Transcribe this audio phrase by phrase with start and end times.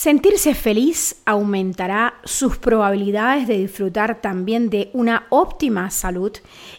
[0.00, 6.30] Sentirse feliz aumentará sus probabilidades de disfrutar también de una óptima salud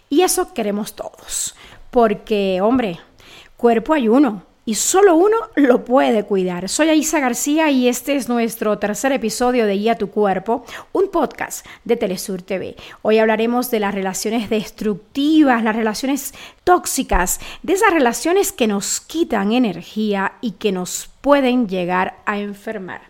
[0.08, 1.54] y eso queremos todos.
[1.92, 2.98] Porque, hombre,
[3.58, 6.70] cuerpo hay uno y solo uno lo puede cuidar.
[6.70, 11.66] Soy Aisa García y este es nuestro tercer episodio de Guía tu Cuerpo, un podcast
[11.86, 12.76] de Telesur TV.
[13.02, 19.54] Hoy hablaremos de las relaciones destructivas, las relaciones tóxicas, de esas relaciones que nos quitan
[19.54, 23.02] energía y que nos pueden llegar a enfermar.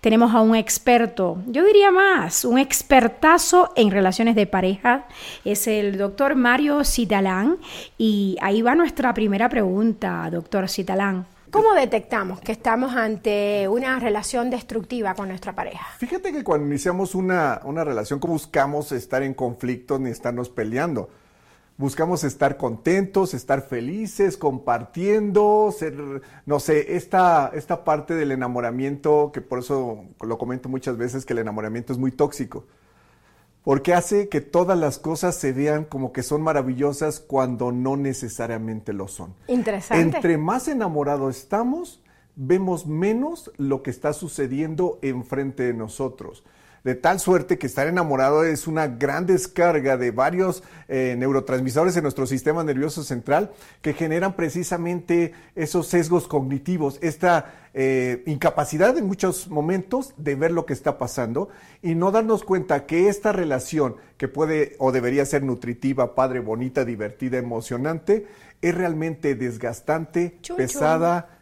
[0.00, 5.06] Tenemos a un experto, yo diría más, un expertazo en relaciones de pareja.
[5.44, 7.58] Es el doctor Mario Citalán.
[7.98, 11.26] Y ahí va nuestra primera pregunta, doctor Citalán.
[11.50, 15.86] ¿Cómo detectamos que estamos ante una relación destructiva con nuestra pareja?
[15.98, 21.08] Fíjate que cuando iniciamos una, una relación, buscamos estar en conflicto ni estarnos peleando?
[21.78, 29.42] Buscamos estar contentos, estar felices, compartiendo, ser, no sé, esta, esta parte del enamoramiento, que
[29.42, 32.64] por eso lo comento muchas veces, que el enamoramiento es muy tóxico,
[33.62, 38.94] porque hace que todas las cosas se vean como que son maravillosas cuando no necesariamente
[38.94, 39.34] lo son.
[39.46, 40.02] Interesante.
[40.02, 42.02] Entre más enamorados estamos,
[42.36, 46.42] vemos menos lo que está sucediendo enfrente de nosotros
[46.84, 52.02] de tal suerte que estar enamorado es una gran descarga de varios eh, neurotransmisores en
[52.02, 53.52] nuestro sistema nervioso central
[53.82, 60.64] que generan precisamente esos sesgos cognitivos, esta eh, incapacidad en muchos momentos de ver lo
[60.64, 61.48] que está pasando
[61.82, 66.84] y no darnos cuenta que esta relación que puede o debería ser nutritiva, padre, bonita,
[66.84, 68.26] divertida, emocionante,
[68.62, 71.38] es realmente desgastante, pesada,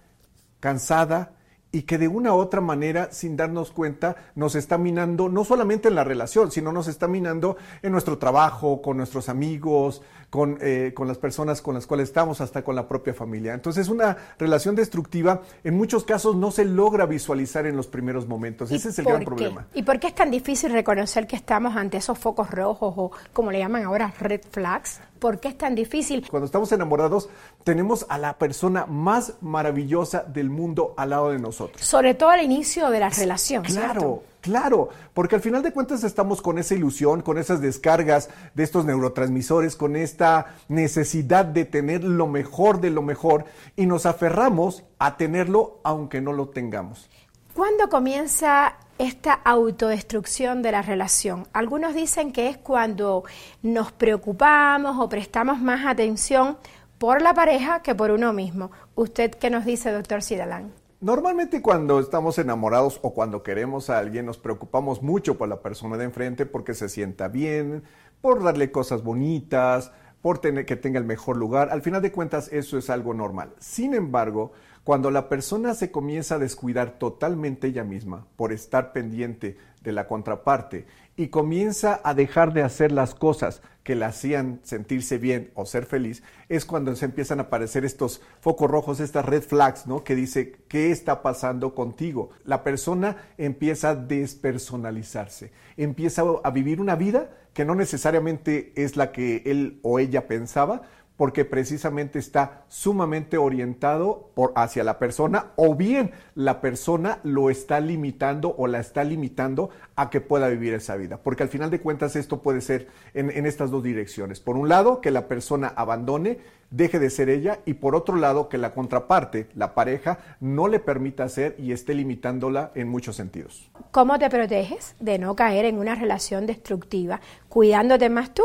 [0.61, 1.35] cansada
[1.75, 5.89] y que de una u otra manera, sin darnos cuenta, nos está minando no solamente
[5.89, 10.92] en la relación, sino nos está minando en nuestro trabajo, con nuestros amigos, con, eh,
[10.95, 13.55] con, las personas con las cuales estamos, hasta con la propia familia.
[13.55, 18.70] Entonces, una relación destructiva en muchos casos no se logra visualizar en los primeros momentos.
[18.70, 19.67] Ese es el gran problema.
[19.75, 23.51] ¿Y por qué es tan difícil reconocer que estamos ante esos focos rojos o, como
[23.51, 25.01] le llaman ahora, red flags?
[25.19, 26.27] ¿Por qué es tan difícil?
[26.30, 27.29] Cuando estamos enamorados,
[27.63, 31.85] tenemos a la persona más maravillosa del mundo al lado de nosotros.
[31.85, 33.64] Sobre todo al inicio de la relación.
[33.64, 34.23] Claro.
[34.45, 38.85] Claro, porque al final de cuentas estamos con esa ilusión, con esas descargas de estos
[38.85, 45.17] neurotransmisores, con esta necesidad de tener lo mejor de lo mejor y nos aferramos a
[45.17, 47.08] tenerlo aunque no lo tengamos.
[47.55, 51.47] ¿Cuándo comienza esta autodestrucción de la relación?
[51.53, 53.25] Algunos dicen que es cuando
[53.63, 56.57] nos preocupamos o prestamos más atención
[56.99, 58.71] por la pareja que por uno mismo.
[58.95, 60.73] ¿Usted qué nos dice, doctor Sidalán?
[61.01, 65.99] Normalmente cuando estamos enamorados o cuando queremos a alguien nos preocupamos mucho por la persona
[65.99, 67.83] de enfrente porque se sienta bien,
[68.23, 71.69] por darle cosas bonitas, por tener que tenga el mejor lugar.
[71.71, 73.53] Al final de cuentas eso es algo normal.
[73.59, 74.53] Sin embargo,
[74.84, 80.06] cuando la persona se comienza a descuidar totalmente ella misma por estar pendiente de la
[80.06, 80.86] contraparte
[81.17, 85.84] y comienza a dejar de hacer las cosas que la hacían sentirse bien o ser
[85.84, 90.02] feliz, es cuando se empiezan a aparecer estos focos rojos, estas red flags, ¿no?
[90.02, 92.30] Que dice, ¿qué está pasando contigo?
[92.45, 99.12] La persona empieza a despersonalizarse, empieza a vivir una vida que no necesariamente es la
[99.12, 100.83] que él o ella pensaba,
[101.17, 108.55] porque precisamente está sumamente orientado hacia la persona o bien la persona lo está limitando
[108.58, 111.19] o la está limitando a que pueda vivir esa vida.
[111.19, 114.41] Porque al final de cuentas esto puede ser en, en estas dos direcciones.
[114.41, 116.39] Por un lado, que la persona abandone,
[116.70, 120.81] deje de ser ella y por otro lado, que la contraparte, la pareja, no le
[120.81, 123.70] permita ser y esté limitándola en muchos sentidos.
[123.92, 128.43] ¿Cómo te proteges de no caer en una relación destructiva cuidándote más tú?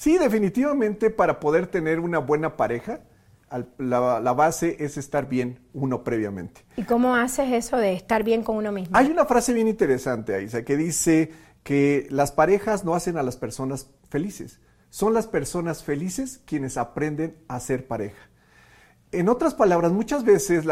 [0.00, 3.00] Sí, definitivamente para poder tener una buena pareja,
[3.76, 6.64] la, base es estar bien uno previamente.
[6.78, 8.96] ¿Y cómo haces eso de estar bien con uno mismo?
[8.96, 13.36] Hay una frase bien interesante, Aisa, que dice que las parejas no hacen a las
[13.36, 14.58] personas felices,
[14.88, 18.30] son las personas felices quienes aprenden a ser pareja.
[19.12, 20.64] En otras palabras, muchas veces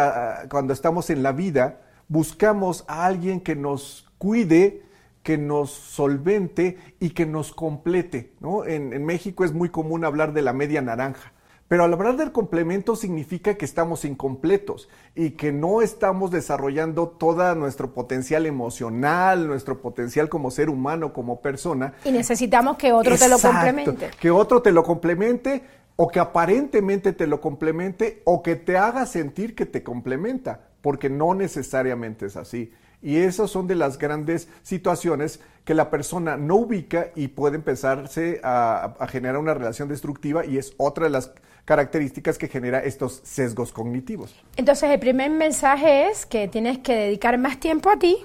[0.49, 4.88] cuando estamos en la vida, buscamos a alguien que nos cuide,
[5.29, 8.33] que nos solvente y que nos complete.
[8.41, 8.65] ¿no?
[8.65, 11.35] En, México es muy común hablar de la media naranja.
[11.69, 17.55] Pero al hablar del complemento significa que estamos incompletos y que no estamos desarrollando todo
[17.57, 21.93] nuestro potencial emocional, nuestro potencial como ser humano, como persona.
[22.07, 24.09] Y necesitamos que otro te lo complemente.
[24.19, 25.63] Que otro te lo complemente
[25.97, 31.11] o que aparentemente te lo complemente o que te haga sentir que te complementa, porque
[31.11, 32.73] no necesariamente es así.
[33.01, 38.41] Y esas son de las grandes situaciones que la persona no ubica y puede empezarse
[38.43, 41.33] a, generar una relación destructiva y es otra de las
[41.65, 44.35] características que genera estos sesgos cognitivos.
[44.57, 48.17] Entonces, el primer mensaje es que tienes que dedicar más tiempo a ti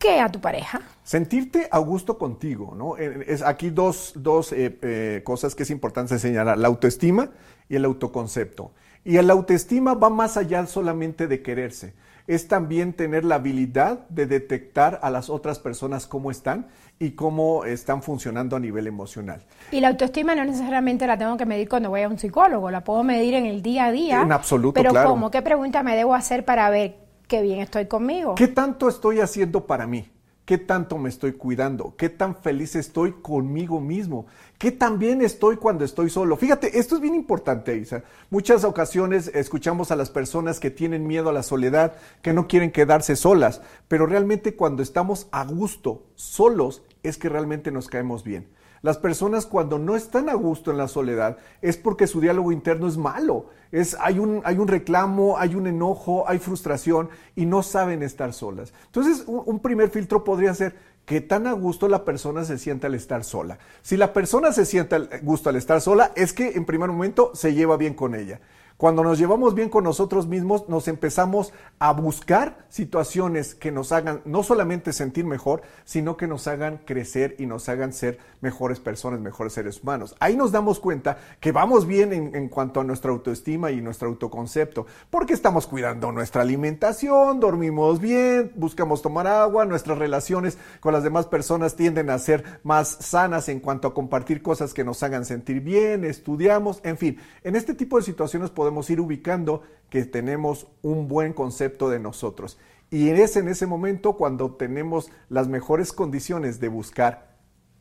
[0.00, 0.80] que a tu pareja.
[1.04, 2.96] Sentirte a gusto contigo, ¿no?
[2.96, 7.30] Eh, es aquí dos, dos eh, eh, cosas que es importante señalar, la autoestima
[7.68, 8.72] y el autoconcepto.
[9.04, 11.94] Y el autoestima va más allá solamente de quererse,
[12.26, 16.68] es también tener la habilidad de detectar a las otras personas cómo están
[16.98, 19.42] y cómo están funcionando a nivel emocional.
[19.72, 22.84] Y la autoestima no necesariamente la tengo que medir cuando voy a un psicólogo, la
[22.84, 24.20] puedo medir en el día a día.
[24.20, 25.10] En absoluto, pero claro.
[25.10, 25.30] ¿cómo?
[25.30, 26.96] ¿Qué pregunta me debo hacer para ver
[27.26, 28.34] qué bien estoy conmigo?
[28.34, 30.10] ¿Qué tanto estoy haciendo para mí?
[30.50, 31.94] ¿Qué tanto me estoy cuidando?
[31.96, 34.26] ¿Qué tan feliz estoy conmigo mismo?
[34.58, 36.36] ¿Qué tan bien estoy cuando estoy solo?
[36.36, 38.02] Fíjate, esto es bien importante, Isa.
[38.30, 42.72] Muchas ocasiones escuchamos a las personas que tienen miedo a la soledad, que no quieren
[42.72, 48.48] quedarse solas, pero realmente cuando estamos a gusto, solos, es que realmente nos caemos bien.
[48.82, 52.88] Las personas cuando no están a gusto en la soledad es porque su diálogo interno
[52.88, 53.46] es malo.
[53.72, 58.32] Es, hay, un, hay un reclamo, hay un enojo, hay frustración y no saben estar
[58.32, 58.72] solas.
[58.86, 60.74] Entonces, un, primer filtro podría ser
[61.04, 63.58] qué tan a gusto la persona se siente al estar sola.
[63.82, 67.32] Si la persona se siente a gusto al estar sola, es que en primer momento
[67.34, 68.40] se lleva bien con ella.
[68.80, 74.22] Cuando nos llevamos bien con nosotros mismos, nos empezamos a buscar situaciones que nos hagan
[74.24, 79.20] no solamente sentir mejor, sino que nos hagan crecer y nos hagan ser mejores personas,
[79.20, 80.16] mejores seres humanos.
[80.18, 84.08] Ahí nos damos cuenta que vamos bien en, en cuanto a nuestra autoestima y nuestro
[84.08, 91.04] autoconcepto, porque estamos cuidando nuestra alimentación, dormimos bien, buscamos tomar agua, nuestras relaciones con las
[91.04, 95.26] demás personas tienden a ser más sanas en cuanto a compartir cosas que nos hagan
[95.26, 100.04] sentir bien, estudiamos, en fin, en este tipo de situaciones podemos podemos ir ubicando que
[100.04, 102.56] tenemos un buen concepto de nosotros.
[102.88, 107.34] Y es en ese momento cuando tenemos las mejores condiciones de buscar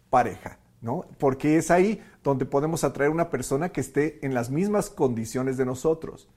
[0.10, 1.06] pareja, ¿no?
[1.20, 5.66] Porque es ahí donde podemos atraer una persona que esté en las mismas condiciones de
[5.66, 6.28] nosotros.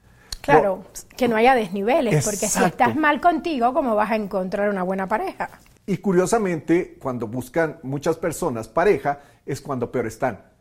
[0.41, 2.29] Claro, no, que no haya desniveles, Exacto.
[2.29, 5.49] porque si estás mal contigo, ¿cómo vas a encontrar una buena pareja?
[5.87, 10.52] Y curiosamente, cuando buscan muchas personas pareja, es cuando peor están.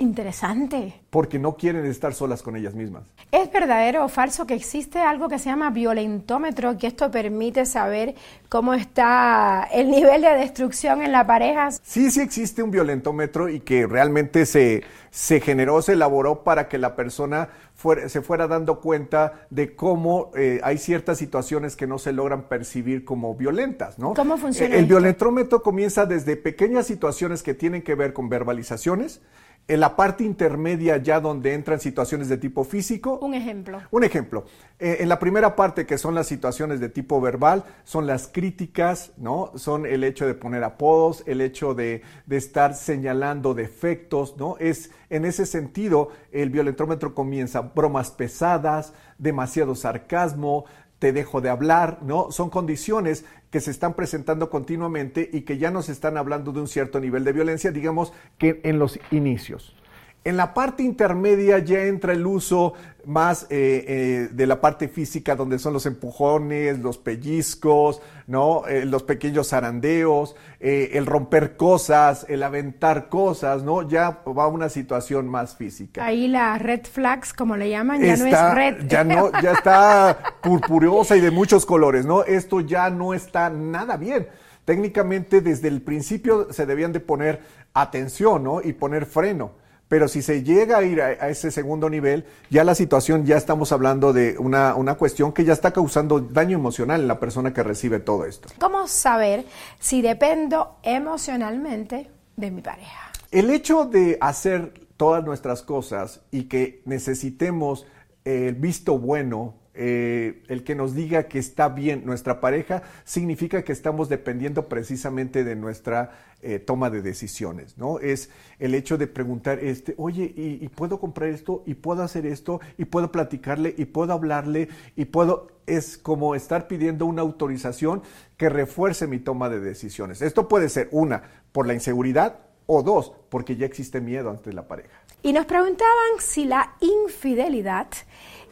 [0.00, 0.94] Interesante.
[1.10, 3.02] Porque no quieren estar solas con ellas mismas.
[3.32, 8.14] ¿Es verdadero o falso que existe algo que se llama violentómetro, que esto permite saber
[8.48, 11.70] cómo está el nivel de destrucción en la pareja?
[11.70, 16.78] Sí, sí existe un violentómetro y que realmente se, se generó, se elaboró para que
[16.78, 21.98] la persona fuera, se fuera dando cuenta de cómo eh, hay ciertas situaciones que no
[21.98, 24.14] se logran percibir como violentas, ¿no?
[24.14, 24.74] ¿Cómo funciona?
[24.74, 24.94] El esto?
[24.94, 29.20] violentómetro comienza desde pequeñas situaciones que tienen que ver con verbalizaciones,
[29.68, 33.18] en la parte intermedia ya donde entran situaciones de tipo físico.
[33.22, 33.80] Un ejemplo.
[33.90, 34.44] Un ejemplo.
[34.80, 39.12] Eh, en la primera parte que son las situaciones de tipo verbal, son las críticas,
[39.16, 39.52] ¿no?
[39.54, 44.56] Son el hecho de poner apodos, el hecho de, de estar señalando defectos, ¿no?
[44.58, 50.64] Es en ese sentido el violentómetro comienza bromas pesadas, demasiado sarcasmo,
[51.00, 52.30] te dejo de hablar, ¿no?
[52.30, 56.68] Son condiciones que se están presentando continuamente y que ya nos están hablando de un
[56.68, 59.74] cierto nivel de violencia, digamos que en los inicios.
[60.22, 62.74] En la parte intermedia ya entra el uso
[63.06, 68.66] más eh, eh, de la parte física, donde son los empujones, los pellizcos, ¿no?
[68.68, 73.88] Eh, los pequeños zarandeos, el romper cosas, el aventar cosas, ¿no?
[73.88, 76.04] Ya va a una situación más física.
[76.04, 78.86] Ahí la red flags, como le llaman, ya está, no es red.
[78.88, 82.24] Ya, no, ya está purpurosa y de muchos colores, ¿no?
[82.24, 84.28] Esto ya no está nada bien.
[84.66, 87.40] Técnicamente, desde el principio se debían de poner
[87.72, 88.60] atención, ¿no?
[88.60, 89.59] Y poner freno.
[89.90, 93.36] Pero si se llega a ir a, a, ese segundo nivel, ya la situación, ya
[93.36, 97.52] estamos hablando de una, una, cuestión que ya está causando daño emocional en la persona
[97.52, 98.48] que recibe todo esto.
[98.60, 99.44] ¿Cómo saber
[99.80, 103.10] si dependo emocionalmente de mi pareja?
[103.32, 107.84] El hecho de hacer todas nuestras cosas y que necesitemos
[108.24, 113.72] el visto bueno eh, el que nos diga que está bien nuestra pareja significa que
[113.72, 116.10] estamos dependiendo precisamente de nuestra
[116.42, 118.00] eh, toma de decisiones, ¿no?
[118.00, 121.62] Es el hecho de preguntar, este, oye, ¿y, ¿y, puedo comprar esto?
[121.66, 122.60] ¿Y puedo hacer esto?
[122.78, 123.74] ¿Y puedo platicarle?
[123.76, 124.68] ¿Y puedo hablarle?
[124.96, 125.48] ¿Y puedo...?
[125.66, 128.02] Es como estar pidiendo una autorización
[128.36, 130.20] que refuerce mi toma de decisiones.
[130.20, 131.22] Esto puede ser, una,
[131.52, 132.40] por la inseguridad,
[132.72, 134.96] o dos, porque ya existe miedo ante la pareja.
[135.22, 137.88] Y nos preguntaban si la infidelidad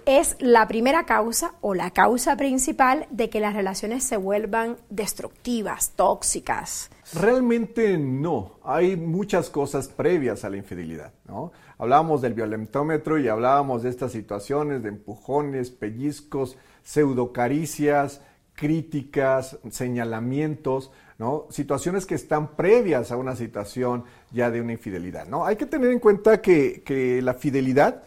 [0.08, 5.92] es la primera causa o la causa principal de que las relaciones se vuelvan destructivas,
[5.96, 6.88] tóxicas.
[7.12, 8.58] Realmente no.
[8.64, 11.52] Hay muchas cosas previas a la infidelidad, ¿no?
[11.76, 18.22] Hablábamos del violentómetro y hablábamos de estas situaciones de empujones, pellizcos, pseudocaricias,
[18.54, 21.48] críticas, señalamientos, ¿no?
[21.50, 25.44] Situaciones que están previas a una situación ya de una infidelidad, ¿no?
[25.44, 28.04] Hay que tener en cuenta que, que la fidelidad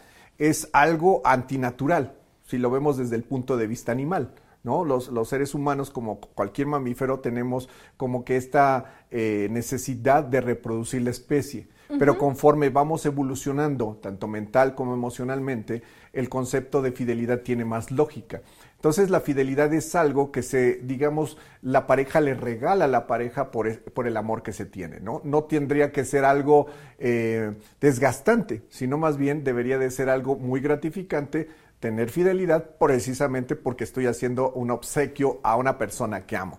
[0.48, 4.34] es algo antinatural, si lo vemos desde el punto de vista animal.
[4.64, 4.84] ¿no?
[4.84, 11.10] Los, seres humanos, como cualquier mamífero, tenemos como que esta eh, necesidad de reproducir la
[11.10, 11.68] especie.
[11.98, 15.82] Pero conforme vamos evolucionando, tanto mental como emocionalmente,
[16.14, 18.40] el concepto de fidelidad tiene más lógica.
[18.82, 23.52] Entonces la fidelidad es algo que se, digamos, la pareja le regala a la pareja
[23.52, 25.20] por, el amor que se tiene, ¿no?
[25.22, 26.66] No tendría que ser algo
[26.98, 31.48] eh, desgastante, sino más bien debería de ser algo muy gratificante
[31.78, 36.58] tener fidelidad precisamente porque estoy haciendo un obsequio a una persona que amo.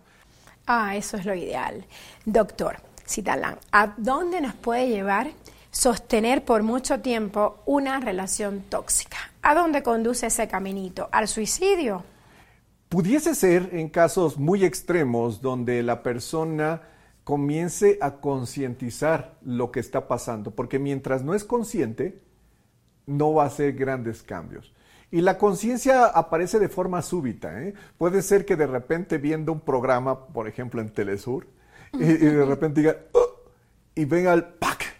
[0.65, 1.83] Ah, eso es lo ideal.
[2.23, 5.27] Doctor Citalán, ¿a dónde nos puede llevar
[5.71, 9.17] sostener por mucho tiempo una relación tóxica?
[9.41, 11.09] ¿A dónde conduce ese caminito?
[11.11, 12.05] ¿Al suicidio?
[12.93, 16.83] Pudiese ser en casos muy extremos donde la persona
[17.23, 22.21] comience a concientizar lo que está pasando, porque mientras no es consciente,
[23.07, 24.75] no va a hacer grandes cambios.
[25.09, 27.63] Y la conciencia aparece de forma súbita.
[27.63, 27.73] ¿eh?
[27.97, 31.47] Puede ser que de repente viendo un programa, por ejemplo en Telesur,
[31.93, 33.49] y, de repente diga, oh",
[33.95, 34.92] y venga el ¡pac!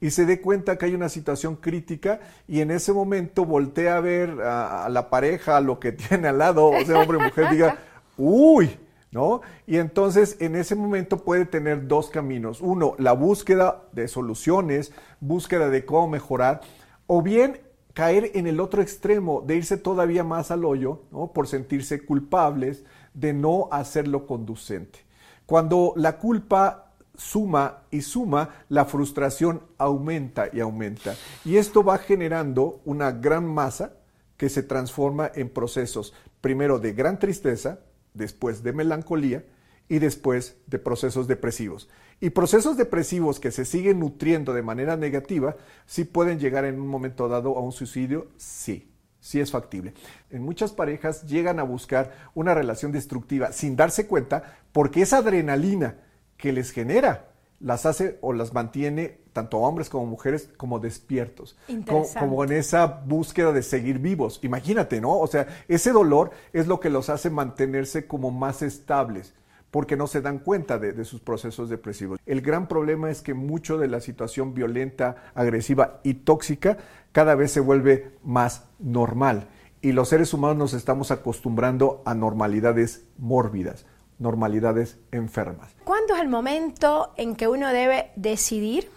[0.00, 4.00] Y se dé cuenta que hay una situación crítica y en ese momento voltea a
[4.00, 7.50] ver a, la pareja, a lo que tiene al lado, o sea, hombre o mujer,
[7.50, 7.78] diga,
[8.16, 8.78] uy,
[9.10, 9.42] ¿no?
[9.66, 12.60] Y entonces en ese momento puede tener dos caminos.
[12.60, 16.60] Uno, la búsqueda de soluciones, búsqueda de cómo mejorar,
[17.06, 17.60] o bien
[17.92, 21.32] caer en el otro extremo, de irse todavía más al hoyo, ¿no?
[21.32, 25.00] por sentirse culpables de no hacerlo conducente.
[25.44, 26.89] Cuando la culpa
[27.20, 31.14] suma y suma, la frustración aumenta y aumenta.
[31.44, 33.92] Y esto va generando una gran masa
[34.38, 37.80] que se transforma en procesos, primero de gran tristeza,
[38.14, 39.44] después de melancolía
[39.86, 41.90] y después de procesos depresivos.
[42.20, 46.88] Y procesos depresivos que se siguen nutriendo de manera negativa, sí pueden llegar en un
[46.88, 49.92] momento dado a un suicidio, sí, sí es factible.
[50.30, 55.96] En muchas parejas llegan a buscar una relación destructiva sin darse cuenta porque esa adrenalina
[56.40, 57.26] que les genera
[57.60, 61.56] las hace o las mantiene tanto hombres como mujeres como despiertos,
[61.86, 64.40] como, como, en esa búsqueda de seguir vivos.
[64.42, 65.18] Imagínate, ¿no?
[65.18, 69.34] O sea, ese dolor es lo que los hace mantenerse como más estables
[69.70, 72.18] porque no se dan cuenta de, sus procesos depresivos.
[72.26, 76.76] El gran problema es que mucho de la situación violenta, agresiva y tóxica
[77.12, 79.48] cada vez se vuelve más normal
[79.80, 83.86] y los seres humanos nos estamos acostumbrando a normalidades mórbidas,
[84.20, 85.74] normalidades enfermas.
[85.84, 88.88] ¿Cuándo es el momento en que uno debe decidir,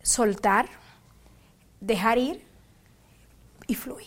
[0.00, 0.66] soltar,
[1.80, 2.42] dejar ir
[3.66, 4.06] y fluir?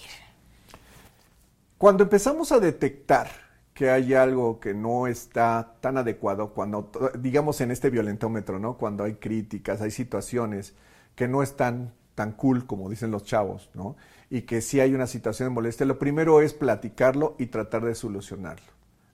[1.77, 3.29] Cuando empezamos a detectar
[3.77, 8.75] que hay algo que no está tan adecuado cuando, digamos en este violentómetro, ¿no?
[8.75, 10.73] Cuando hay críticas, hay situaciones
[11.13, 13.95] que no están tan cool como dicen los chavos, ¿no?
[14.31, 17.93] Y que si hay una situación de molestia, lo primero es platicarlo y tratar de
[17.93, 18.65] solucionarlo,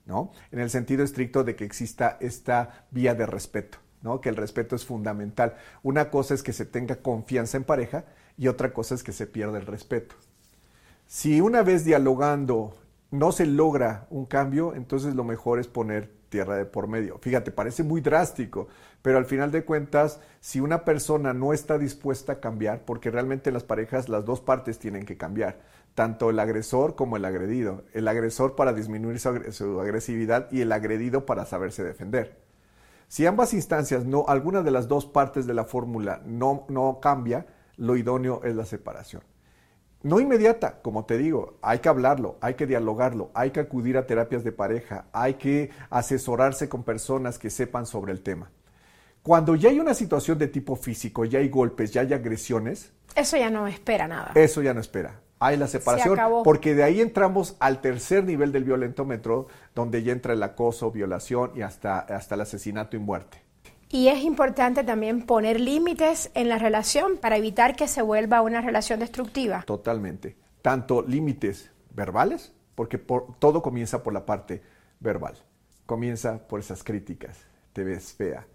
[0.06, 0.32] ¿no?
[0.50, 4.20] En el sentido estricto de que exista esta vía de respeto, ¿no?
[4.20, 5.56] Que el respeto es fundamental.
[5.82, 8.04] Una cosa es que se tenga confianza en pareja
[8.36, 10.14] y otra cosa es que se pierda el respeto.
[11.06, 12.76] Si una vez dialogando
[13.10, 17.18] no se logra un cambio, entonces lo mejor es poner tierra de por medio.
[17.18, 18.66] Fíjate, parece muy drástico,
[19.02, 23.52] pero al final de cuentas, si una persona no está dispuesta a cambiar, porque realmente
[23.52, 25.60] las parejas las dos partes tienen que cambiar,
[25.94, 27.84] tanto el agresor como el agredido.
[27.92, 32.38] El agresor para disminuir su, agresividad y el agredido para saberse defender.
[33.08, 37.46] Si ambas instancias, no, alguna de las dos partes de la fórmula no, no cambia,
[37.76, 39.22] lo idóneo es la separación.
[40.02, 44.06] No inmediata, como te digo, hay que hablarlo, hay que dialogarlo, hay que acudir a
[44.06, 48.50] terapias de pareja, hay que asesorarse con personas que sepan sobre el tema.
[49.22, 52.92] Cuando ya hay una situación de tipo físico, ya hay golpes, ya hay agresiones.
[53.14, 54.32] Eso ya no espera nada.
[54.34, 55.22] Eso ya no espera.
[55.40, 60.32] Hay la separación, porque de ahí entramos al tercer nivel del violentómetro, donde ya entra
[60.32, 63.42] el acoso, violación y hasta, hasta el asesinato y muerte.
[63.90, 68.60] Y es importante también poner límites en la relación para evitar que se vuelva una
[68.60, 69.62] relación destructiva.
[69.66, 70.36] Totalmente.
[70.62, 74.62] Tanto límites verbales, porque todo comienza por la parte
[75.00, 75.34] verbal.
[75.86, 77.38] Comienza por esas críticas.
[77.72, 78.46] Te ves fea,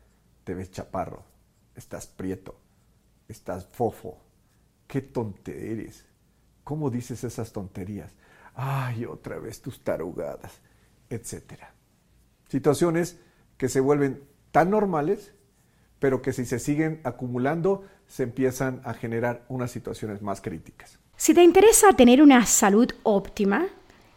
[0.44, 1.24] te ves chaparro,
[1.76, 2.60] estás prieto,
[3.28, 4.18] estás fofo.
[4.88, 6.06] Qué tonte eres.
[6.70, 8.12] ¿Cómo dices esas tonterías?
[8.54, 10.62] Ay, otra vez tus tarugadas,
[11.10, 11.74] etcétera.
[12.48, 13.18] Situaciones
[13.58, 14.22] que se vuelven
[14.52, 15.34] tan normales,
[15.98, 21.00] pero que si se siguen acumulando, se empiezan a generar unas situaciones más críticas.
[21.18, 23.66] Si te interesa tener una salud óptima,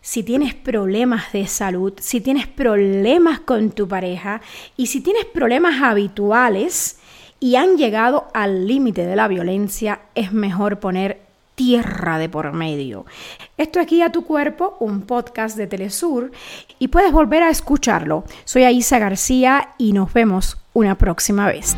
[0.02, 4.42] si tienes problemas de salud, si tienes problemas con tu pareja
[4.76, 6.98] y si tienes problemas habituales
[7.40, 11.31] y han llegado al límite de la violencia, es mejor poner
[11.62, 13.06] tierra de por medio.
[13.56, 16.32] Esto es Guía tu Cuerpo, un podcast de Telesur,
[16.80, 18.24] y puedes volver a escucharlo.
[18.44, 21.76] Soy Aisa García y nos vemos una próxima vez.